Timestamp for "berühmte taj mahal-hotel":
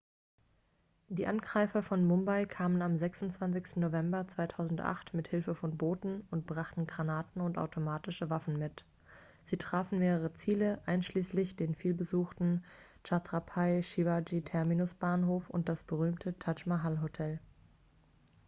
15.83-17.39